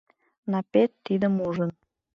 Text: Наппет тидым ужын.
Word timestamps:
Наппет 0.51 0.91
тидым 1.05 1.35
ужын. 1.47 1.69